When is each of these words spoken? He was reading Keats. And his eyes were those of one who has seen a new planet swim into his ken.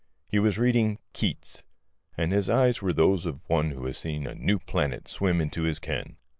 He 0.25 0.39
was 0.39 0.57
reading 0.57 0.97
Keats. 1.13 1.61
And 2.17 2.31
his 2.31 2.49
eyes 2.49 2.81
were 2.81 2.91
those 2.91 3.27
of 3.27 3.47
one 3.47 3.69
who 3.69 3.85
has 3.85 3.99
seen 3.99 4.25
a 4.25 4.33
new 4.33 4.57
planet 4.57 5.07
swim 5.07 5.39
into 5.39 5.61
his 5.61 5.77
ken. 5.77 6.17